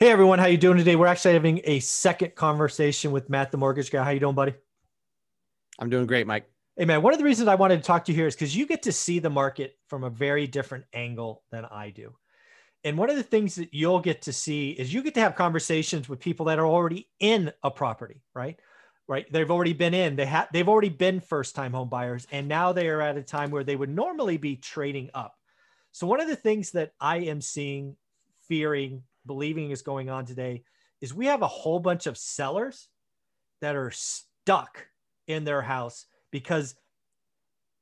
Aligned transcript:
Hey 0.00 0.12
everyone, 0.12 0.38
how 0.38 0.46
you 0.46 0.56
doing 0.56 0.78
today? 0.78 0.94
We're 0.94 1.08
actually 1.08 1.32
having 1.32 1.60
a 1.64 1.80
second 1.80 2.36
conversation 2.36 3.10
with 3.10 3.28
Matt, 3.28 3.50
the 3.50 3.58
mortgage 3.58 3.90
guy. 3.90 4.04
How 4.04 4.10
you 4.10 4.20
doing, 4.20 4.36
buddy? 4.36 4.54
I'm 5.80 5.90
doing 5.90 6.06
great, 6.06 6.24
Mike. 6.24 6.48
Hey 6.76 6.84
man, 6.84 7.02
one 7.02 7.12
of 7.12 7.18
the 7.18 7.24
reasons 7.24 7.48
I 7.48 7.56
wanted 7.56 7.78
to 7.78 7.82
talk 7.82 8.04
to 8.04 8.12
you 8.12 8.18
here 8.18 8.28
is 8.28 8.36
because 8.36 8.56
you 8.56 8.64
get 8.64 8.84
to 8.84 8.92
see 8.92 9.18
the 9.18 9.28
market 9.28 9.76
from 9.88 10.04
a 10.04 10.10
very 10.10 10.46
different 10.46 10.84
angle 10.92 11.42
than 11.50 11.64
I 11.64 11.90
do. 11.90 12.14
And 12.84 12.96
one 12.96 13.10
of 13.10 13.16
the 13.16 13.24
things 13.24 13.56
that 13.56 13.74
you'll 13.74 13.98
get 13.98 14.22
to 14.22 14.32
see 14.32 14.70
is 14.70 14.94
you 14.94 15.02
get 15.02 15.14
to 15.14 15.20
have 15.20 15.34
conversations 15.34 16.08
with 16.08 16.20
people 16.20 16.46
that 16.46 16.60
are 16.60 16.66
already 16.66 17.08
in 17.18 17.50
a 17.64 17.70
property, 17.72 18.22
right? 18.36 18.56
Right. 19.08 19.26
They've 19.32 19.50
already 19.50 19.72
been 19.72 19.94
in, 19.94 20.14
they 20.14 20.26
have 20.26 20.46
they've 20.52 20.68
already 20.68 20.90
been 20.90 21.18
first 21.18 21.56
time 21.56 21.72
home 21.72 21.88
buyers, 21.88 22.24
and 22.30 22.46
now 22.46 22.72
they 22.72 22.86
are 22.86 23.00
at 23.00 23.16
a 23.16 23.22
time 23.24 23.50
where 23.50 23.64
they 23.64 23.74
would 23.74 23.90
normally 23.90 24.36
be 24.36 24.54
trading 24.54 25.10
up. 25.12 25.34
So 25.90 26.06
one 26.06 26.20
of 26.20 26.28
the 26.28 26.36
things 26.36 26.70
that 26.70 26.92
I 27.00 27.16
am 27.16 27.40
seeing, 27.40 27.96
fearing, 28.46 29.02
believing 29.28 29.70
is 29.70 29.82
going 29.82 30.10
on 30.10 30.26
today 30.26 30.64
is 31.00 31.14
we 31.14 31.26
have 31.26 31.42
a 31.42 31.46
whole 31.46 31.78
bunch 31.78 32.08
of 32.08 32.18
sellers 32.18 32.88
that 33.60 33.76
are 33.76 33.92
stuck 33.92 34.88
in 35.28 35.44
their 35.44 35.62
house 35.62 36.06
because 36.32 36.74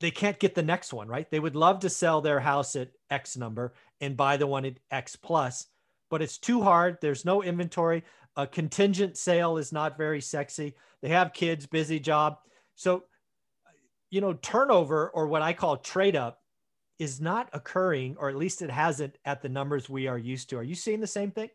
they 0.00 0.10
can't 0.10 0.38
get 0.38 0.54
the 0.54 0.62
next 0.62 0.92
one, 0.92 1.08
right? 1.08 1.30
They 1.30 1.40
would 1.40 1.56
love 1.56 1.80
to 1.80 1.90
sell 1.90 2.20
their 2.20 2.40
house 2.40 2.76
at 2.76 2.90
X 3.10 3.36
number 3.36 3.72
and 4.02 4.16
buy 4.16 4.36
the 4.36 4.46
one 4.46 4.66
at 4.66 4.78
X 4.90 5.16
plus, 5.16 5.66
but 6.10 6.20
it's 6.20 6.36
too 6.36 6.60
hard. 6.60 6.98
There's 7.00 7.24
no 7.24 7.42
inventory. 7.42 8.04
A 8.36 8.46
contingent 8.46 9.16
sale 9.16 9.56
is 9.56 9.72
not 9.72 9.96
very 9.96 10.20
sexy. 10.20 10.74
They 11.00 11.08
have 11.08 11.32
kids, 11.32 11.64
busy 11.64 11.98
job. 11.98 12.36
So, 12.74 13.04
you 14.10 14.20
know, 14.20 14.34
turnover 14.34 15.08
or 15.08 15.26
what 15.26 15.40
I 15.40 15.54
call 15.54 15.78
trade 15.78 16.16
up 16.16 16.40
is 16.98 17.20
not 17.20 17.48
occurring, 17.52 18.16
or 18.18 18.28
at 18.28 18.36
least 18.36 18.62
it 18.62 18.70
hasn't 18.70 19.18
at 19.24 19.42
the 19.42 19.48
numbers 19.48 19.88
we 19.88 20.06
are 20.06 20.18
used 20.18 20.50
to. 20.50 20.58
Are 20.58 20.62
you 20.62 20.74
seeing 20.74 21.00
the 21.00 21.06
same 21.06 21.30
thing? 21.30 21.50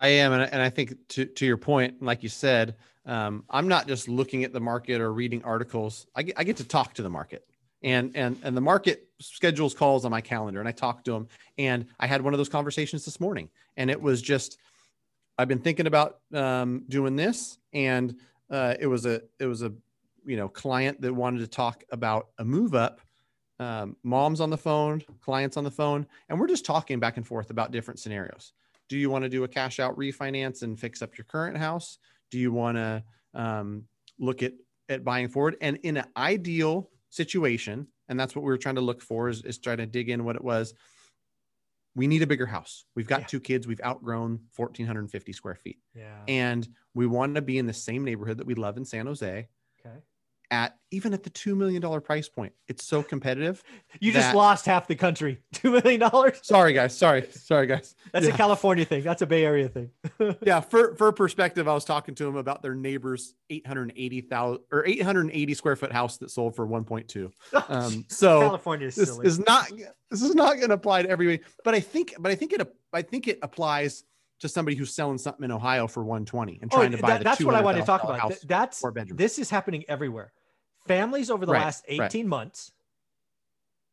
I 0.00 0.08
am, 0.08 0.32
and 0.32 0.42
I, 0.42 0.44
and 0.46 0.62
I 0.62 0.70
think 0.70 0.94
to 1.08 1.24
to 1.24 1.46
your 1.46 1.56
point, 1.56 2.00
like 2.02 2.22
you 2.22 2.28
said, 2.28 2.76
um, 3.04 3.44
I'm 3.50 3.66
not 3.66 3.88
just 3.88 4.08
looking 4.08 4.44
at 4.44 4.52
the 4.52 4.60
market 4.60 5.00
or 5.00 5.12
reading 5.12 5.42
articles. 5.44 6.06
I 6.14 6.22
get, 6.22 6.38
I 6.38 6.44
get 6.44 6.56
to 6.58 6.64
talk 6.64 6.94
to 6.94 7.02
the 7.02 7.10
market, 7.10 7.44
and 7.82 8.12
and 8.14 8.38
and 8.44 8.56
the 8.56 8.60
market 8.60 9.08
schedules 9.20 9.74
calls 9.74 10.04
on 10.04 10.10
my 10.12 10.20
calendar, 10.20 10.60
and 10.60 10.68
I 10.68 10.72
talk 10.72 11.02
to 11.04 11.12
them. 11.12 11.28
And 11.58 11.86
I 11.98 12.06
had 12.06 12.22
one 12.22 12.32
of 12.32 12.38
those 12.38 12.48
conversations 12.48 13.04
this 13.04 13.18
morning, 13.18 13.50
and 13.76 13.90
it 13.90 14.00
was 14.00 14.22
just 14.22 14.58
I've 15.36 15.48
been 15.48 15.58
thinking 15.58 15.88
about 15.88 16.18
um, 16.32 16.84
doing 16.88 17.16
this, 17.16 17.58
and 17.72 18.14
uh, 18.50 18.74
it 18.78 18.86
was 18.86 19.04
a 19.04 19.22
it 19.40 19.46
was 19.46 19.62
a 19.62 19.72
you 20.24 20.36
know 20.36 20.48
client 20.48 21.00
that 21.00 21.12
wanted 21.12 21.40
to 21.40 21.48
talk 21.48 21.82
about 21.90 22.28
a 22.38 22.44
move 22.44 22.74
up 22.76 23.00
um, 23.60 23.96
moms 24.02 24.40
on 24.40 24.50
the 24.50 24.58
phone, 24.58 25.02
clients 25.20 25.56
on 25.56 25.64
the 25.64 25.70
phone, 25.70 26.06
and 26.28 26.38
we're 26.38 26.46
just 26.46 26.64
talking 26.64 27.00
back 27.00 27.16
and 27.16 27.26
forth 27.26 27.50
about 27.50 27.72
different 27.72 28.00
scenarios. 28.00 28.52
Do 28.88 28.96
you 28.96 29.10
want 29.10 29.24
to 29.24 29.28
do 29.28 29.44
a 29.44 29.48
cash 29.48 29.80
out 29.80 29.96
refinance 29.96 30.62
and 30.62 30.78
fix 30.78 31.02
up 31.02 31.18
your 31.18 31.24
current 31.24 31.58
house? 31.58 31.98
Do 32.30 32.38
you 32.38 32.52
want 32.52 32.76
to 32.76 33.02
um, 33.34 33.84
look 34.18 34.42
at 34.42 34.52
at 34.88 35.04
buying 35.04 35.28
forward? 35.28 35.56
And 35.60 35.78
in 35.82 35.96
an 35.96 36.06
ideal 36.16 36.90
situation, 37.10 37.88
and 38.08 38.18
that's 38.18 38.34
what 38.34 38.42
we 38.42 38.48
were 38.48 38.58
trying 38.58 38.76
to 38.76 38.80
look 38.80 39.02
for, 39.02 39.28
is, 39.28 39.44
is 39.44 39.58
try 39.58 39.76
to 39.76 39.86
dig 39.86 40.08
in 40.08 40.24
what 40.24 40.36
it 40.36 40.44
was. 40.44 40.72
We 41.94 42.06
need 42.06 42.22
a 42.22 42.26
bigger 42.26 42.46
house. 42.46 42.84
We've 42.94 43.08
got 43.08 43.22
yeah. 43.22 43.26
two 43.26 43.40
kids. 43.40 43.66
We've 43.66 43.80
outgrown 43.84 44.40
1,450 44.54 45.32
square 45.32 45.56
feet. 45.56 45.78
Yeah. 45.94 46.14
And 46.28 46.66
we 46.94 47.06
want 47.08 47.34
to 47.34 47.42
be 47.42 47.58
in 47.58 47.66
the 47.66 47.72
same 47.72 48.04
neighborhood 48.04 48.38
that 48.38 48.46
we 48.46 48.54
love 48.54 48.76
in 48.76 48.84
San 48.84 49.06
Jose. 49.06 49.48
Okay 49.84 49.98
at 50.50 50.76
even 50.90 51.12
at 51.12 51.22
the 51.22 51.30
$2 51.30 51.56
million 51.56 52.00
price 52.00 52.28
point. 52.28 52.52
It's 52.66 52.84
so 52.84 53.02
competitive. 53.02 53.62
You 54.00 54.12
that... 54.12 54.20
just 54.20 54.34
lost 54.34 54.66
half 54.66 54.86
the 54.86 54.94
country. 54.94 55.40
$2 55.54 55.82
million. 55.82 56.32
Sorry, 56.42 56.72
guys. 56.72 56.96
Sorry. 56.96 57.26
Sorry, 57.32 57.66
guys. 57.66 57.96
That's 58.12 58.26
yeah. 58.26 58.34
a 58.34 58.36
California 58.36 58.84
thing. 58.84 59.02
That's 59.02 59.22
a 59.22 59.26
Bay 59.26 59.44
Area 59.44 59.68
thing. 59.68 59.90
yeah. 60.42 60.60
For, 60.60 60.94
for 60.94 61.10
perspective, 61.10 61.66
I 61.66 61.74
was 61.74 61.84
talking 61.84 62.14
to 62.16 62.28
him 62.28 62.36
about 62.36 62.62
their 62.62 62.74
neighbor's 62.74 63.34
880,000 63.50 64.62
or 64.70 64.86
880 64.86 65.54
square 65.54 65.74
foot 65.74 65.90
house 65.90 66.18
that 66.18 66.30
sold 66.30 66.54
for 66.54 66.66
1.2. 66.66 67.32
Um, 67.68 68.04
so 68.08 68.40
California 68.40 68.86
is 68.86 68.94
this 68.94 69.08
silly. 69.08 69.26
is 69.26 69.40
not, 69.40 69.68
this 70.10 70.22
is 70.22 70.34
not 70.34 70.56
going 70.56 70.68
to 70.68 70.74
apply 70.74 71.02
to 71.02 71.08
everybody, 71.08 71.42
but 71.64 71.74
I 71.74 71.80
think, 71.80 72.14
but 72.18 72.30
I 72.30 72.34
think 72.34 72.52
it, 72.52 72.74
I 72.92 73.02
think 73.02 73.26
it 73.26 73.40
applies 73.42 74.04
to 74.40 74.48
somebody 74.48 74.76
who's 74.76 74.94
selling 74.94 75.18
something 75.18 75.44
in 75.44 75.50
Ohio 75.50 75.88
for 75.88 76.04
120 76.04 76.60
and 76.62 76.70
trying 76.70 76.92
oh, 76.92 76.96
to 76.96 77.02
buy 77.02 77.08
that, 77.08 77.24
that's 77.24 77.42
what 77.42 77.54
I 77.54 77.62
wanted 77.62 77.80
to 77.80 77.86
talk 77.86 78.04
about. 78.04 78.32
That's 78.44 78.84
this 79.10 79.38
is 79.38 79.50
happening 79.50 79.84
everywhere 79.88 80.32
families 80.88 81.30
over 81.30 81.46
the 81.46 81.52
right, 81.52 81.62
last 81.62 81.84
18 81.88 82.00
right. 82.00 82.26
months 82.26 82.72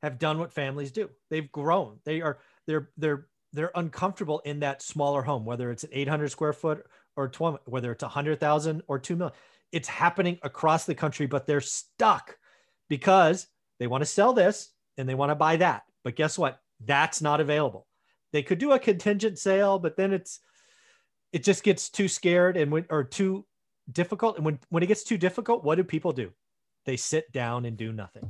have 0.01 0.19
done 0.19 0.39
what 0.39 0.53
families 0.53 0.91
do. 0.91 1.09
They've 1.29 1.51
grown. 1.51 1.99
They 2.05 2.21
are 2.21 2.39
they're 2.67 2.89
they're 2.97 3.27
they're 3.53 3.71
uncomfortable 3.75 4.39
in 4.45 4.59
that 4.59 4.81
smaller 4.81 5.21
home, 5.21 5.45
whether 5.45 5.71
it's 5.71 5.83
an 5.83 5.89
800 5.93 6.29
square 6.29 6.53
foot 6.53 6.85
or 7.15 7.29
12, 7.29 7.59
whether 7.65 7.91
it's 7.91 8.03
100,000 8.03 8.83
or 8.87 8.99
2 8.99 9.15
million. 9.15 9.35
It's 9.71 9.87
happening 9.87 10.37
across 10.43 10.85
the 10.85 10.93
country, 10.93 11.25
but 11.25 11.47
they're 11.47 11.61
stuck 11.61 12.37
because 12.89 13.47
they 13.79 13.87
want 13.87 14.01
to 14.01 14.05
sell 14.05 14.33
this 14.33 14.71
and 14.97 15.07
they 15.07 15.15
want 15.15 15.31
to 15.31 15.35
buy 15.35 15.55
that. 15.57 15.83
But 16.03 16.15
guess 16.15 16.37
what? 16.37 16.61
That's 16.83 17.21
not 17.21 17.39
available. 17.39 17.87
They 18.33 18.43
could 18.43 18.59
do 18.59 18.73
a 18.73 18.79
contingent 18.79 19.39
sale, 19.39 19.79
but 19.79 19.95
then 19.95 20.11
it's 20.13 20.41
it 21.31 21.43
just 21.43 21.63
gets 21.63 21.89
too 21.89 22.07
scared 22.07 22.57
and 22.57 22.71
when 22.71 22.85
or 22.89 23.03
too 23.03 23.45
difficult. 23.91 24.35
And 24.35 24.45
when 24.45 24.59
when 24.69 24.83
it 24.83 24.87
gets 24.87 25.03
too 25.03 25.17
difficult, 25.17 25.63
what 25.63 25.75
do 25.75 25.83
people 25.83 26.11
do? 26.11 26.31
They 26.85 26.97
sit 26.97 27.31
down 27.31 27.65
and 27.65 27.77
do 27.77 27.91
nothing. 27.91 28.29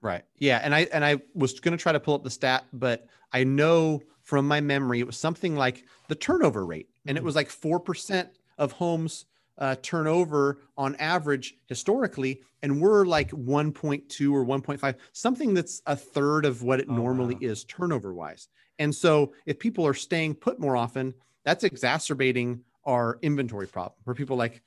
Right. 0.00 0.24
Yeah. 0.36 0.60
And 0.62 0.74
I 0.74 0.88
and 0.92 1.04
I 1.04 1.20
was 1.34 1.60
going 1.60 1.76
to 1.76 1.82
try 1.82 1.92
to 1.92 2.00
pull 2.00 2.14
up 2.14 2.24
the 2.24 2.30
stat, 2.30 2.64
but 2.72 3.06
I 3.32 3.44
know 3.44 4.02
from 4.20 4.48
my 4.48 4.60
memory 4.60 5.00
it 5.00 5.06
was 5.06 5.16
something 5.16 5.54
like 5.56 5.84
the 6.08 6.14
turnover 6.14 6.66
rate, 6.66 6.88
and 7.06 7.16
it 7.16 7.20
mm-hmm. 7.20 7.26
was 7.26 7.36
like 7.36 7.50
four 7.50 7.78
percent 7.78 8.28
of 8.58 8.72
homes 8.72 9.26
uh, 9.58 9.76
turnover 9.82 10.58
on 10.76 10.96
average 10.96 11.54
historically, 11.66 12.42
and 12.62 12.80
we're 12.80 13.04
like 13.04 13.30
1.2 13.30 14.32
or 14.32 14.44
1.5, 14.44 14.94
something 15.12 15.54
that's 15.54 15.82
a 15.86 15.94
third 15.94 16.44
of 16.44 16.62
what 16.62 16.80
it 16.80 16.86
oh, 16.88 16.94
normally 16.94 17.34
wow. 17.34 17.40
is 17.42 17.64
turnover 17.64 18.14
wise. 18.14 18.48
And 18.78 18.94
so 18.94 19.32
if 19.46 19.58
people 19.58 19.86
are 19.86 19.94
staying 19.94 20.34
put 20.36 20.58
more 20.58 20.76
often, 20.76 21.14
that's 21.44 21.64
exacerbating 21.64 22.62
our 22.84 23.18
inventory 23.22 23.66
problem. 23.66 23.94
Where 24.04 24.14
people 24.14 24.36
like 24.36 24.62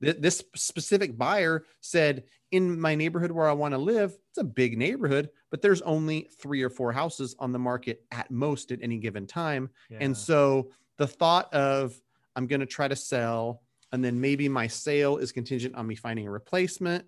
there 0.00 0.14
this 0.14 0.42
specific 0.54 1.16
buyer 1.16 1.64
said 1.80 2.24
in 2.50 2.80
my 2.80 2.94
neighborhood 2.94 3.30
where 3.30 3.48
I 3.48 3.52
want 3.52 3.72
to 3.74 3.78
live, 3.78 4.16
it's 4.30 4.38
a 4.38 4.44
big 4.44 4.78
neighborhood, 4.78 5.28
but 5.50 5.60
there's 5.60 5.82
only 5.82 6.28
three 6.40 6.62
or 6.62 6.70
four 6.70 6.92
houses 6.92 7.36
on 7.38 7.52
the 7.52 7.58
market 7.58 8.02
at 8.10 8.30
most 8.30 8.72
at 8.72 8.80
any 8.82 8.98
given 8.98 9.26
time. 9.26 9.70
Yeah. 9.90 9.98
And 10.00 10.16
so 10.16 10.70
the 10.96 11.06
thought 11.06 11.52
of 11.52 12.00
I'm 12.36 12.46
going 12.46 12.60
to 12.60 12.66
try 12.66 12.88
to 12.88 12.96
sell 12.96 13.62
and 13.92 14.04
then 14.04 14.20
maybe 14.20 14.48
my 14.48 14.66
sale 14.66 15.16
is 15.16 15.32
contingent 15.32 15.74
on 15.74 15.86
me 15.86 15.94
finding 15.94 16.26
a 16.26 16.30
replacement 16.30 17.04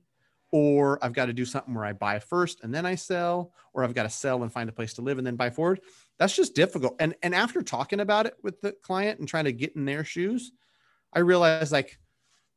or 0.53 1.03
I've 1.05 1.12
got 1.12 1.27
to 1.27 1.33
do 1.33 1.45
something 1.45 1.75
where 1.75 1.84
I 1.84 1.93
buy 1.93 2.19
first 2.19 2.62
and 2.62 2.75
then 2.75 2.84
I 2.84 2.97
sell 2.97 3.53
or 3.72 3.84
I've 3.84 3.95
got 3.95 4.03
to 4.05 4.11
sell 4.11 4.43
and 4.43 4.53
find 4.53 4.69
a 4.69 4.72
place 4.72 4.95
to 4.95 5.03
live 5.03 5.19
and 5.19 5.27
then 5.27 5.37
buy 5.37 5.51
forward. 5.51 5.81
That's 6.19 6.34
just 6.34 6.55
difficult. 6.55 6.97
And 6.99 7.15
and 7.22 7.34
after 7.34 7.62
talking 7.62 8.01
about 8.01 8.27
it 8.27 8.34
with 8.43 8.61
the 8.61 8.72
client 8.72 9.21
and 9.21 9.28
trying 9.28 9.45
to 9.45 9.53
get 9.53 9.77
in 9.77 9.84
their 9.84 10.05
shoes, 10.05 10.53
I 11.12 11.21
realized 11.21 11.72
like 11.72 11.99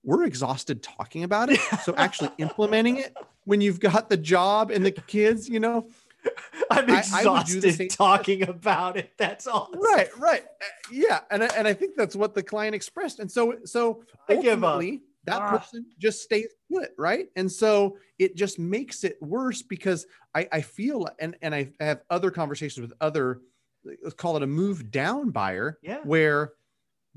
we're 0.04 0.26
exhausted 0.26 0.84
talking 0.84 1.24
about 1.24 1.50
it. 1.50 1.60
So 1.84 1.94
actually 1.98 2.32
implementing 2.38 2.98
it 2.98 3.16
when 3.46 3.62
you've 3.62 3.80
got 3.80 4.10
the 4.10 4.18
job 4.18 4.72
and 4.72 4.86
the 4.86 4.92
kids, 4.92 5.50
you 5.50 5.60
know, 5.60 5.88
I'm 6.72 6.90
exhausted 6.90 7.82
I, 7.82 7.84
I 7.84 7.88
talking 7.88 8.48
about 8.48 8.98
it. 8.98 9.12
That's 9.18 9.48
all. 9.48 9.70
Right, 9.74 10.10
right. 10.18 10.44
Uh, 10.44 10.66
yeah. 10.92 11.22
And 11.32 11.44
I, 11.44 11.48
and 11.58 11.68
I 11.68 11.74
think 11.74 11.96
that's 11.96 12.16
what 12.16 12.34
the 12.34 12.44
client 12.44 12.76
expressed. 12.76 13.20
And 13.20 13.32
so, 13.32 13.56
so 13.66 14.04
ultimately, 14.30 15.02
that 15.26 15.42
ah. 15.42 15.58
person 15.58 15.86
just 16.00 16.22
stays 16.22 16.50
put, 16.72 16.92
right? 16.98 17.28
And 17.36 17.52
so 17.52 17.98
it 18.20 18.36
just 18.36 18.60
makes 18.60 19.04
it 19.04 19.18
worse 19.22 19.62
because 19.62 20.06
I, 20.36 20.48
I 20.52 20.62
feel, 20.62 21.08
and, 21.20 21.36
and 21.42 21.56
I 21.56 21.72
have 21.80 22.02
other 22.10 22.32
conversations 22.32 22.82
with 22.82 22.94
other, 23.00 23.42
let's 23.86 24.16
call 24.16 24.38
it 24.38 24.44
a 24.44 24.48
move 24.48 24.92
down 24.92 25.30
buyer, 25.30 25.78
yeah. 25.82 26.00
where 26.04 26.54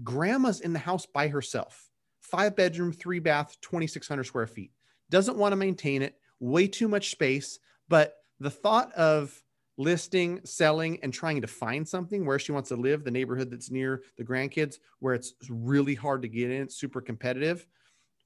grandma's 0.02 0.60
in 0.60 0.72
the 0.72 0.78
house 0.78 1.06
by 1.06 1.28
herself 1.28 1.85
five 2.30 2.56
bedroom, 2.56 2.92
three 2.92 3.18
bath, 3.18 3.56
2,600 3.62 4.24
square 4.24 4.46
feet. 4.46 4.72
Doesn't 5.10 5.36
want 5.36 5.52
to 5.52 5.56
maintain 5.56 6.02
it, 6.02 6.16
way 6.40 6.66
too 6.66 6.88
much 6.88 7.10
space. 7.10 7.58
But 7.88 8.14
the 8.40 8.50
thought 8.50 8.92
of 8.94 9.40
listing, 9.78 10.40
selling, 10.44 10.98
and 11.02 11.12
trying 11.12 11.40
to 11.42 11.46
find 11.46 11.86
something 11.86 12.24
where 12.24 12.38
she 12.38 12.52
wants 12.52 12.70
to 12.70 12.76
live, 12.76 13.04
the 13.04 13.10
neighborhood 13.10 13.50
that's 13.50 13.70
near 13.70 14.02
the 14.16 14.24
grandkids, 14.24 14.76
where 15.00 15.14
it's 15.14 15.34
really 15.48 15.94
hard 15.94 16.22
to 16.22 16.28
get 16.28 16.50
in, 16.50 16.62
it's 16.62 16.76
super 16.76 17.00
competitive 17.00 17.66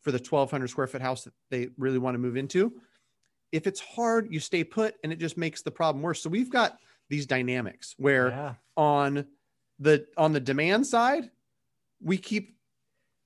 for 0.00 0.12
the 0.12 0.19
1,200 0.19 0.69
square 0.69 0.87
foot 0.87 1.02
house 1.02 1.25
that 1.25 1.35
they 1.50 1.69
really 1.76 1.99
want 1.99 2.14
to 2.14 2.19
move 2.19 2.37
into. 2.37 2.73
If 3.52 3.67
it's 3.67 3.81
hard, 3.81 4.29
you 4.31 4.41
stay 4.41 4.64
put 4.64 4.94
and 5.02 5.12
it 5.12 5.19
just 5.19 5.37
makes 5.37 5.62
the 5.62 5.70
problem 5.70 6.02
worse. 6.02 6.23
So 6.23 6.31
we've 6.31 6.50
got 6.50 6.79
these 7.08 7.26
dynamics 7.26 7.94
where 7.99 8.29
yeah. 8.29 8.55
on 8.76 9.26
the 9.81 10.06
on 10.17 10.32
the 10.32 10.41
demand 10.41 10.87
side, 10.87 11.31
we 12.00 12.17
keep 12.17 12.56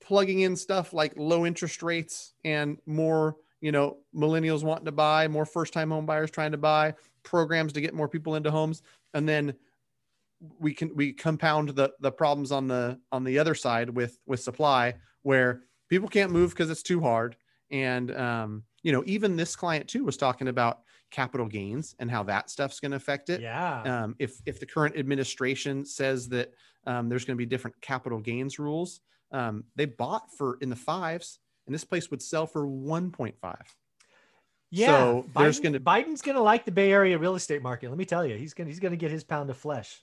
plugging 0.05 0.41
in 0.41 0.55
stuff 0.57 0.93
like 0.93 1.15
low 1.17 1.47
interest 1.47 1.83
rates 1.83 2.35
and 2.45 2.79
more, 2.87 3.37
you 3.61 3.73
know, 3.73 3.99
millennials 4.15 4.63
wanting 4.63 4.85
to 4.85 4.93
buy, 4.93 5.29
more 5.29 5.47
first 5.47 5.73
time 5.73 5.91
home 5.91 6.07
buyers 6.07 6.31
trying 6.31 6.53
to 6.53 6.59
buy, 6.59 6.95
programs 7.23 7.73
to 7.73 7.81
get 7.81 7.95
more 7.95 8.09
people 8.09 8.35
into 8.37 8.51
homes. 8.51 8.83
And 9.15 9.29
then 9.29 9.57
we 10.59 10.75
can 10.75 10.95
we 10.95 11.13
compound 11.13 11.71
the 11.71 11.95
the 12.01 12.13
problems 12.13 12.53
on 12.53 12.69
the 12.69 13.01
on 13.13 13.25
the 13.25 13.39
other 13.39 13.55
side 13.55 13.91
with 13.91 14.19
with 14.27 14.41
supply 14.41 14.95
where 15.23 15.63
people 15.89 16.09
can't 16.09 16.33
move 16.33 16.51
because 16.51 16.71
it's 16.71 16.83
too 16.83 17.01
hard 17.01 17.37
and 17.71 18.15
um 18.15 18.65
you 18.83 18.93
know 18.93 19.03
even 19.07 19.37
this 19.37 19.57
client 19.57 19.89
too 19.89 20.05
was 20.05 20.17
talking 20.17 20.49
about 20.49 20.83
capital 21.11 21.47
gains 21.47 21.95
and 21.99 22.11
how 22.11 22.23
that 22.23 22.51
stuff's 22.51 22.81
going 22.81 22.91
to 22.91 22.97
affect 22.97 23.31
it 23.31 23.41
Yeah. 23.41 24.03
um, 24.03 24.17
if 24.19 24.41
if 24.45 24.61
the 24.61 24.67
current 24.67 24.97
administration 24.97 25.85
says 25.85 26.29
that 26.31 26.53
um, 26.87 27.09
there's 27.09 27.25
going 27.25 27.37
to 27.37 27.39
be 27.39 27.47
different 27.47 27.81
capital 27.81 28.19
gains 28.21 28.59
rules 28.59 29.01
um, 29.35 29.65
they 29.77 29.85
bought 29.85 30.31
for 30.39 30.57
in 30.61 30.71
the 30.71 30.77
fives 30.77 31.39
and 31.67 31.75
this 31.75 31.85
place 31.85 32.11
would 32.11 32.23
sell 32.23 32.47
for 32.47 32.67
1.5 32.67 33.35
Yeah, 34.71 34.87
So 34.87 35.27
there's 35.37 35.61
gonna- 35.61 35.81
Biden's 35.81 36.23
gonna 36.23 36.41
like 36.43 36.65
the 36.65 36.71
Bay 36.73 36.93
Area 36.93 37.19
real 37.19 37.35
estate 37.35 37.63
market. 37.63 37.89
Let 37.89 37.99
me 37.99 38.05
tell 38.05 38.25
you, 38.27 38.37
he's 38.37 38.55
gonna 38.55 38.69
he's 38.71 38.81
gonna 38.81 38.97
get 38.97 39.11
his 39.11 39.25
pound 39.25 39.51
of 39.51 39.57
flesh. 39.57 40.03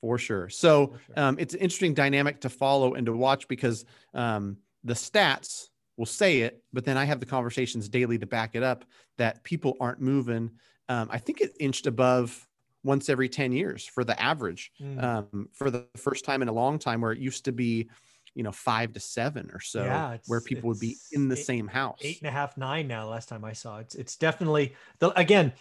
for 0.00 0.18
sure. 0.18 0.48
So 0.50 0.88
For 0.88 0.98
sure. 1.06 1.14
um, 1.16 1.36
it's 1.38 1.54
an 1.54 1.60
interesting 1.60 1.94
dynamic 1.94 2.40
to 2.42 2.50
follow 2.50 2.92
and 2.94 3.06
to 3.06 3.12
watch 3.16 3.48
because 3.48 3.84
um, 4.12 4.58
the 4.82 4.92
stats 4.94 5.68
will 5.96 6.04
say 6.06 6.40
it, 6.40 6.62
but 6.74 6.84
then 6.84 6.96
I 6.98 7.04
have 7.04 7.20
the 7.20 7.26
conversations 7.26 7.88
daily 7.88 8.18
to 8.18 8.26
back 8.26 8.54
it 8.54 8.62
up 8.62 8.84
that 9.16 9.42
people 9.44 9.76
aren't 9.80 10.00
moving. 10.02 10.50
Um, 10.90 11.08
I 11.10 11.16
think 11.18 11.40
it 11.40 11.52
inched 11.58 11.86
above 11.86 12.46
once 12.84 13.08
every 13.08 13.28
10 13.28 13.50
years 13.52 13.84
for 13.84 14.04
the 14.04 14.20
average 14.22 14.70
Mm. 14.80 15.02
um, 15.02 15.48
for 15.52 15.70
the 15.70 15.86
first 15.96 16.24
time 16.24 16.42
in 16.42 16.48
a 16.48 16.52
long 16.52 16.78
time 16.78 17.00
where 17.00 17.12
it 17.12 17.18
used 17.18 17.46
to 17.46 17.52
be, 17.52 17.88
you 18.34 18.42
know, 18.42 18.52
five 18.52 18.92
to 18.92 19.00
seven 19.00 19.50
or 19.52 19.60
so 19.60 19.82
Yeah, 19.84 20.18
where 20.26 20.40
people 20.40 20.68
would 20.68 20.78
be 20.80 20.96
in 21.12 21.28
the 21.28 21.36
eight- 21.38 21.46
same 21.46 21.66
house. 21.66 21.98
Eight 22.02 22.20
and 22.20 22.28
a 22.28 22.32
half, 22.32 22.56
nine 22.56 22.86
now. 22.86 23.08
Last 23.08 23.28
time 23.28 23.44
I 23.44 23.54
saw 23.54 23.78
it's 23.78 23.94
it's 23.94 24.16
definitely 24.16 24.74
the 24.98 25.18
again. 25.18 25.52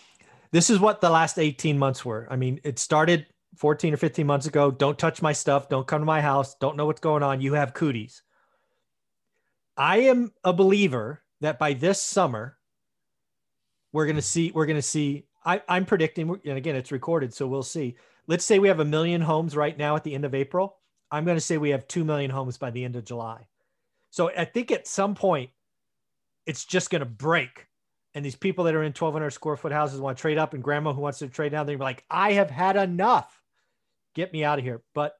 This 0.51 0.69
is 0.69 0.79
what 0.79 1.01
the 1.01 1.09
last 1.09 1.39
18 1.39 1.79
months 1.79 2.05
were. 2.05 2.27
I 2.29 2.35
mean, 2.35 2.59
it 2.63 2.77
started 2.77 3.25
14 3.57 3.93
or 3.93 3.97
15 3.97 4.27
months 4.27 4.45
ago. 4.45 4.69
Don't 4.69 4.99
touch 4.99 5.21
my 5.21 5.31
stuff. 5.33 5.67
Don't 5.69 5.87
come 5.87 6.01
to 6.01 6.05
my 6.05 6.21
house. 6.21 6.55
Don't 6.55 6.75
know 6.77 6.85
what's 6.85 7.01
going 7.01 7.23
on. 7.23 7.41
You 7.41 7.53
have 7.53 7.73
cooties. 7.73 8.21
I 9.77 10.01
am 10.01 10.31
a 10.43 10.53
believer 10.53 11.23
that 11.41 11.57
by 11.57 11.73
this 11.73 12.01
summer, 12.01 12.57
we're 13.91 14.05
going 14.05 14.15
to 14.15 14.21
see, 14.23 14.51
we're 14.51 14.65
going 14.67 14.77
to 14.77 14.81
see, 14.81 15.25
I, 15.45 15.61
I'm 15.67 15.85
predicting, 15.85 16.39
and 16.45 16.57
again, 16.57 16.75
it's 16.75 16.91
recorded, 16.91 17.33
so 17.33 17.47
we'll 17.47 17.63
see. 17.63 17.95
Let's 18.27 18.45
say 18.45 18.59
we 18.59 18.69
have 18.69 18.79
a 18.79 18.85
million 18.85 19.21
homes 19.21 19.55
right 19.55 19.77
now 19.77 19.95
at 19.95 20.03
the 20.03 20.15
end 20.15 20.25
of 20.25 20.33
April. 20.33 20.77
I'm 21.11 21.25
going 21.25 21.37
to 21.37 21.41
say 21.41 21.57
we 21.57 21.71
have 21.71 21.87
2 21.87 22.03
million 22.03 22.31
homes 22.31 22.57
by 22.57 22.71
the 22.71 22.83
end 22.83 22.95
of 22.95 23.05
July. 23.05 23.47
So 24.09 24.29
I 24.29 24.45
think 24.45 24.71
at 24.71 24.87
some 24.87 25.15
point, 25.15 25.49
it's 26.45 26.65
just 26.65 26.89
going 26.89 27.01
to 27.01 27.05
break. 27.05 27.67
And 28.15 28.23
these 28.23 28.35
people 28.35 28.65
that 28.65 28.75
are 28.75 28.83
in 28.83 28.93
1,200 28.93 29.31
square 29.31 29.55
foot 29.55 29.71
houses 29.71 29.99
want 29.99 30.17
to 30.17 30.21
trade 30.21 30.37
up, 30.37 30.53
and 30.53 30.63
grandma 30.63 30.93
who 30.93 31.01
wants 31.01 31.19
to 31.19 31.27
trade 31.27 31.51
down, 31.51 31.65
they're 31.65 31.77
like, 31.77 32.03
I 32.09 32.33
have 32.33 32.49
had 32.49 32.75
enough. 32.77 33.41
Get 34.13 34.31
me 34.31 34.43
out 34.43 34.59
of 34.59 34.65
here. 34.65 34.81
But 34.93 35.15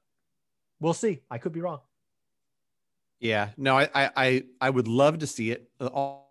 we'll 0.80 0.94
see. 0.94 1.20
I 1.30 1.38
could 1.38 1.52
be 1.52 1.60
wrong. 1.60 1.80
Yeah, 3.20 3.50
no, 3.56 3.78
I, 3.78 3.88
I, 3.94 4.44
I, 4.60 4.70
would 4.70 4.86
love 4.86 5.20
to 5.20 5.26
see 5.26 5.50
it. 5.50 5.70
All- 5.80 6.23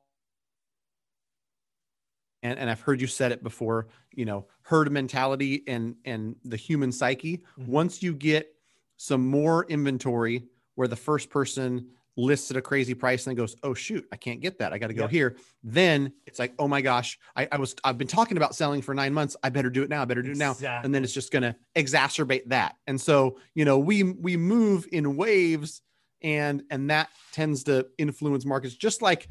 And, 2.44 2.60
and 2.60 2.70
I've 2.70 2.82
heard 2.82 3.02
you 3.02 3.08
said 3.08 3.32
it 3.32 3.42
before, 3.42 3.88
you 4.12 4.26
know, 4.26 4.46
herd 4.64 4.92
mentality 4.92 5.64
and, 5.68 5.96
and 6.06 6.36
the 6.44 6.58
human 6.58 6.92
psyche. 6.92 7.44
Mhm. 7.58 7.68
Once 7.68 8.04
you 8.04 8.14
get 8.14 8.54
some 8.98 9.26
more 9.28 9.66
inventory 9.66 10.44
where 10.76 10.88
the 10.88 10.96
first 10.96 11.30
person 11.30 11.88
lists 12.16 12.52
at 12.52 12.58
a 12.58 12.62
crazy 12.62 12.94
price 12.94 13.26
and 13.26 13.32
then 13.32 13.42
goes, 13.44 13.56
Oh 13.64 13.74
shoot, 13.74 14.06
I 14.12 14.18
can't 14.18 14.40
get 14.40 14.60
that. 14.60 14.72
I 14.72 14.78
got 14.78 14.88
to 14.88 14.94
go 14.94 15.04
Yep. 15.04 15.10
here. 15.12 15.36
Then 15.64 16.14
it's 16.28 16.38
like, 16.38 16.54
Oh 16.60 16.68
my 16.68 16.82
gosh, 16.82 17.18
I, 17.36 17.48
I 17.52 17.58
was, 17.58 17.76
I've 17.84 17.98
been 17.98 18.08
talking 18.08 18.38
about 18.38 18.54
selling 18.56 18.82
for 18.84 18.94
nine 18.94 19.14
months. 19.14 19.36
I 19.42 19.50
better 19.50 19.72
do 19.72 19.82
it 19.82 19.90
now. 19.90 20.04
I 20.04 20.06
better 20.06 20.22
do 20.22 20.32
it 20.32 20.38
now 20.38 20.54
and 20.84 20.94
then 20.94 21.04
it's 21.04 21.14
just 21.14 21.32
going 21.32 21.42
to 21.44 21.56
exacerbate 21.76 22.48
that 22.50 22.76
and 22.88 23.00
so 23.02 23.40
you 23.56 23.66
know 23.66 23.80
we 23.80 24.04
we 24.04 24.38
move 24.38 24.86
in 24.92 25.16
waves 25.18 25.82
and 26.22 26.62
and 26.70 26.90
that 26.92 27.10
tends 27.32 27.64
to 27.64 27.88
influence 27.98 28.46
markets 28.46 28.76
just 28.76 29.02
like 29.02 29.28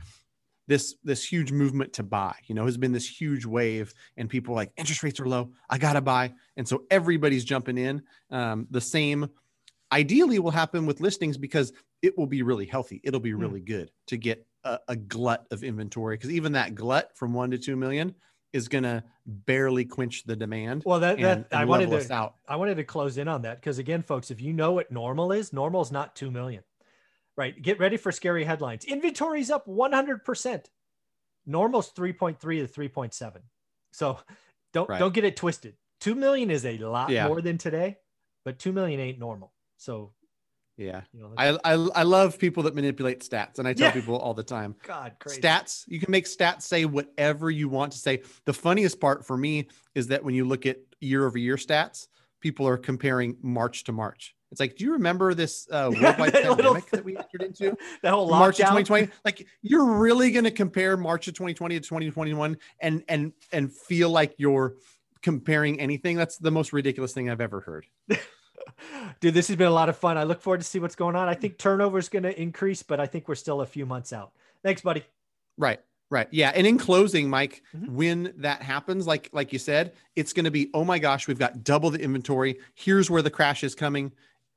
this 0.69 0.95
this 1.03 1.25
huge 1.25 1.51
movement 1.53 1.93
to 1.93 2.03
buy 2.03 2.35
you 2.47 2.55
know 2.55 2.65
has 2.67 2.77
been 2.77 2.93
this 2.93 3.09
huge 3.09 3.45
wave 3.45 3.93
and 4.17 4.29
people 4.29 4.55
are 4.55 4.57
like 4.57 4.73
interest 4.77 5.03
rates 5.03 5.19
are 5.21 5.27
low 5.27 5.51
i 5.71 5.77
gotta 5.77 6.01
buy 6.01 6.33
and 6.57 6.67
so 6.67 6.85
everybody's 6.91 7.45
jumping 7.45 7.77
in 7.79 8.03
um, 8.31 8.67
the 8.71 8.81
same 8.81 9.29
ideally 9.93 10.39
will 10.39 10.51
happen 10.51 10.87
with 10.87 11.01
listings 11.01 11.37
because 11.37 11.73
it 12.01 12.17
will 12.17 12.27
be 12.27 12.43
really 12.43 12.67
healthy 12.67 13.01
it'll 13.05 13.21
be 13.21 13.33
Hmm. 13.33 13.41
really 13.41 13.61
good 13.61 13.91
to 14.07 14.17
get 14.17 14.47
a, 14.65 14.79
a 14.89 14.97
glut 14.97 15.47
of 15.51 15.65
inventory 15.65 16.17
because 16.17 16.31
even 16.31 16.53
that 16.53 16.75
glut 16.75 17.11
from 17.17 17.33
one 17.35 17.51
to 17.51 17.59
two 17.59 17.77
million 17.77 18.15
is 18.53 18.69
going 18.69 18.85
to 18.85 19.03
barely 19.27 19.85
quench 19.85 20.25
the 20.25 20.37
demand 20.37 20.83
Well, 20.85 21.01
that, 21.01 21.19
that 21.21 21.39
and 21.39 21.47
I 21.53 21.65
wanted 21.65 21.91
to 21.91 22.13
out. 22.13 22.35
I 22.47 22.57
wanted 22.57 22.77
to 22.77 22.85
close 22.85 23.17
in 23.17 23.27
on 23.27 23.43
that 23.43 23.61
because 23.61 23.79
again, 23.79 24.03
folks, 24.03 24.31
if 24.31 24.43
you 24.43 24.53
know 24.53 24.73
what 24.73 24.93
normal 24.93 25.33
is, 25.33 25.55
normal 25.55 25.81
is 25.81 25.91
not 25.91 26.15
two 26.15 26.31
million. 26.31 26.63
Right. 27.37 27.61
Get 27.61 27.79
ready 27.79 27.97
for 27.97 28.13
scary 28.13 28.45
headlines. 28.45 28.85
Inventory's 28.85 29.51
up 29.51 29.67
100%. 29.67 30.67
Normal's 31.47 31.91
3.3 31.93 32.39
to 32.39 32.67
3.7. 32.69 33.41
So 33.93 34.19
don't 34.73 34.89
Right. 34.89 34.99
don't 34.99 35.15
get 35.15 35.25
it 35.25 35.37
twisted. 35.37 35.77
2 36.01 36.15
million 36.15 36.51
is 36.51 36.65
a 36.65 36.79
lot 36.79 37.11
Yeah. 37.11 37.29
more 37.29 37.41
than 37.41 37.59
today, 37.59 37.99
but 38.45 38.59
2 38.59 38.73
million 38.73 39.01
ain't 39.01 39.19
normal. 39.19 39.53
So, 39.77 40.13
Yeah. 40.77 41.03
you 41.13 41.21
know, 41.21 41.35
I, 41.37 41.59
I 41.65 41.73
I 41.73 42.03
love 42.03 42.39
people 42.39 42.63
that 42.65 42.75
manipulate 42.75 43.21
stats, 43.21 43.59
and 43.59 43.67
I 43.67 43.73
tell 43.73 43.89
Yeah. 43.89 43.93
people 43.93 44.17
all 44.17 44.35
the 44.35 44.43
time. 44.45 44.77
God, 44.83 45.17
crazy. 45.19 45.41
Stats, 45.41 45.85
you 45.89 45.99
can 46.01 46.11
make 46.11 46.25
stats 46.27 46.63
say 46.63 46.85
whatever 46.85 47.51
you 47.51 47.69
want 47.69 47.93
to 47.93 47.99
say. 47.99 48.23
The 48.45 48.53
funniest 48.53 49.01
part 49.01 49.25
for 49.27 49.37
me 49.37 49.69
is 49.95 50.07
that 50.09 50.23
when 50.25 50.35
you 50.35 50.45
look 50.45 50.65
at 50.67 50.79
year 51.01 51.27
over 51.27 51.39
year 51.39 51.57
stats, 51.57 52.09
people 52.41 52.67
are 52.69 52.77
comparing 52.79 53.37
March 53.43 53.85
to 53.85 53.93
March. 53.93 54.35
It's 54.53 54.61
like, 54.61 54.77
do 54.77 54.85
you 54.85 54.93
remember 54.93 55.35
this 55.35 55.67
uh, 55.73 55.91
worldwide 56.01 56.33
That 56.35 56.45
pandemic 56.45 56.91
that 56.91 57.05
we 57.05 57.17
entered 57.17 57.43
into? 57.43 57.77
that 58.03 58.13
whole 58.13 58.29
March 58.29 58.61
of 58.61 58.67
2020. 58.67 59.09
Like, 59.25 59.47
you're 59.63 59.85
really 59.99 60.31
going 60.31 60.45
to 60.45 60.51
compare 60.53 60.97
March 60.97 61.27
of 61.27 61.35
2020 61.35 61.75
to 61.75 61.81
2021 61.81 62.57
and 62.81 63.03
and 63.09 63.33
and 63.51 63.73
feel 63.73 64.11
like 64.11 64.35
you're 64.37 64.77
comparing 65.23 65.81
anything? 65.81 66.17
That's 66.17 66.37
the 66.39 66.51
most 66.51 66.73
ridiculous 66.73 67.13
thing 67.13 67.29
I've 67.31 67.41
ever 67.41 67.61
heard. 67.61 67.87
Dude, 69.21 69.35
this 69.35 69.49
has 69.49 69.57
been 69.57 69.67
a 69.69 69.73
lot 69.73 69.89
of 69.89 69.97
fun. 69.97 70.17
I 70.19 70.25
look 70.25 70.41
forward 70.41 70.61
to 70.61 70.67
see 70.67 70.79
what's 70.79 70.95
going 70.95 71.17
on. 71.17 71.29
I 71.29 71.35
think 71.35 71.59
turnover 71.59 71.99
is 71.99 72.09
going 72.09 72.23
to 72.25 72.41
increase, 72.41 72.83
but 72.83 73.01
I 73.01 73.07
think 73.07 73.29
we're 73.29 73.35
still 73.35 73.61
a 73.61 73.67
few 73.67 73.87
months 73.87 74.13
out. 74.13 74.33
Thanks, 74.63 74.83
buddy. 74.83 75.03
Right. 75.57 75.81
Right. 76.11 76.29
Yeah. 76.31 76.53
And 76.55 76.67
in 76.67 76.77
closing, 76.77 77.31
Mike, 77.31 77.63
Mhm. 77.75 77.89
when 77.89 78.35
that 78.37 78.61
happens, 78.63 79.07
like 79.07 79.31
like 79.33 79.51
you 79.53 79.59
said, 79.59 79.95
it's 80.15 80.35
going 80.35 80.45
to 80.45 80.51
be, 80.51 80.69
oh 80.75 80.85
my 80.85 80.99
gosh, 80.99 81.27
we've 81.27 81.39
got 81.39 81.65
double 81.65 81.89
the 81.89 82.01
inventory. 82.01 82.59
Here's 82.75 83.09
where 83.09 83.23
the 83.23 83.31
crash 83.31 83.65
is 83.65 83.75
coming. 83.75 84.13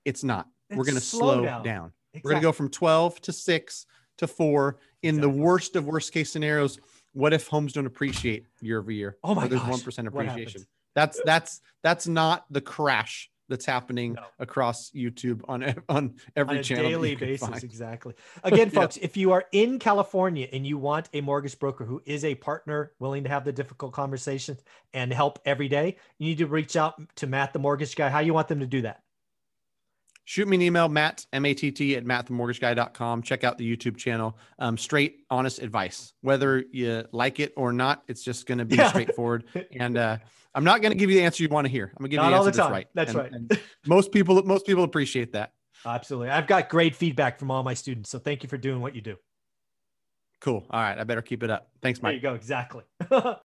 It's 0.06 0.24
not. 0.24 0.47
We're 0.69 0.83
going 0.85 0.95
to 0.95 1.02
slow 1.02 1.44
down. 1.44 1.64
down. 1.64 1.92
We're 2.24 2.31
going 2.31 2.42
to 2.42 2.47
go 2.47 2.52
from 2.52 2.69
12 2.69 3.21
to 3.21 3.33
6 3.33 3.85
to 4.19 4.28
4. 4.28 4.78
In 5.04 5.16
Exactly. 5.18 5.21
the 5.31 5.38
worst 5.44 5.76
of 5.76 5.85
worst 5.85 6.14
case 6.14 6.31
scenarios, 6.31 6.80
what 7.14 7.33
if 7.33 7.47
homes 7.47 7.74
don't 7.74 7.85
appreciate 7.85 8.45
year 8.62 8.80
over 8.80 8.92
year? 8.92 9.18
Oh 9.24 9.35
my 9.35 9.45
Or 9.45 9.47
there's 9.50 9.62
gosh, 9.62 9.83
1% 9.83 10.07
appreciation. 10.07 10.62
That's 10.95 11.21
that's 11.26 11.62
that's 11.83 12.07
not 12.07 12.45
the 12.50 12.62
crash 12.62 13.30
that's 13.50 13.66
happening 13.66 14.14
No. 14.14 14.24
across 14.40 14.90
YouTube 14.92 15.42
on 15.47 15.64
on 15.90 16.16
every 16.35 16.56
on 16.56 16.59
a 16.62 16.64
channel 16.64 16.90
daily 16.90 17.16
basis. 17.16 17.47
find. 17.47 17.64
Exactly. 17.64 18.14
Again, 18.44 18.69
Yeah. 18.74 18.80
folks, 18.81 18.97
if 18.97 19.16
you 19.18 19.33
are 19.33 19.45
in 19.52 19.78
California 19.78 20.47
and 20.52 20.66
you 20.66 20.78
want 20.80 21.09
a 21.14 21.21
mortgage 21.21 21.59
broker 21.59 21.85
who 21.85 22.02
is 22.06 22.26
a 22.26 22.33
partner 22.35 22.94
willing 23.00 23.24
to 23.26 23.30
have 23.30 23.44
the 23.45 23.52
difficult 23.54 23.92
conversations 23.94 24.64
and 24.94 25.14
help 25.14 25.38
every 25.45 25.68
day, 25.68 25.97
you 26.18 26.28
need 26.30 26.38
to 26.40 26.47
reach 26.47 26.76
out 26.76 26.95
to 27.18 27.28
Matt, 27.28 27.54
the 27.54 27.59
mortgage 27.59 27.95
guy. 27.95 28.09
How 28.09 28.19
you 28.19 28.33
want 28.33 28.47
them 28.47 28.62
to 28.62 28.66
do 28.68 28.81
that? 28.83 29.04
Shoot 30.26 30.48
me 30.48 30.58
an 30.58 30.62
email, 30.62 30.90
Matt, 30.90 31.26
M-A-T-T 31.34 31.96
at 31.96 32.04
mattthemortgageguy.com. 32.04 33.22
Check 33.24 33.44
out 33.44 33.58
the 33.58 33.78
YouTube 33.78 33.96
channel. 33.98 34.38
Um, 34.60 34.78
straight, 34.78 35.22
honest 35.30 35.60
advice. 35.60 36.14
Whether 36.22 36.66
you 36.72 37.06
like 37.12 37.40
it 37.40 37.54
or 37.56 37.72
not, 37.72 38.04
it's 38.08 38.24
just 38.24 38.46
going 38.46 38.58
to 38.58 38.66
be 38.66 38.76
Yeah. 38.76 38.90
straightforward. 38.90 39.46
And 39.80 39.98
uh, 39.98 40.18
I'm 40.54 40.64
not 40.64 40.82
going 40.82 40.92
to 40.92 40.98
give 40.98 41.10
you 41.10 41.18
the 41.18 41.24
answer 41.24 41.44
you 41.44 41.50
want 41.50 41.66
to 41.66 41.72
hear. 41.72 41.86
I'm 41.96 42.00
going 42.00 42.10
to 42.12 42.16
give 42.16 42.18
Not 42.18 42.26
you 42.26 42.32
the 42.32 42.38
all 42.38 42.48
answer 42.48 42.52
the 42.58 42.64
that's 42.64 42.72
right. 42.72 42.88
That's 42.94 43.10
And- 43.12 43.20
right. 43.20 43.32
and 43.34 43.60
most 43.88 44.12
people, 44.12 44.42
most 44.44 44.66
people 44.66 44.84
appreciate 44.84 45.32
that. 45.34 45.54
Absolutely. 45.86 46.30
I've 46.30 46.48
got 46.48 46.70
great 46.70 46.96
feedback 46.96 47.38
from 47.38 47.52
all 47.52 47.62
my 47.64 47.74
students. 47.76 48.10
So 48.10 48.18
thank 48.20 48.42
you 48.44 48.50
for 48.50 48.58
doing 48.58 48.82
what 48.82 48.96
you 48.96 49.02
do. 49.02 49.18
Cool. 50.42 50.66
All 50.70 50.82
right. 50.82 50.98
I 50.98 51.04
better 51.04 51.22
keep 51.22 51.44
it 51.44 51.50
up. 51.50 51.70
Thanks, 51.82 52.02
Mike. 52.02 52.12
There 52.12 52.16
you 52.16 52.22
go. 52.22 52.34
Exactly. 52.36 52.84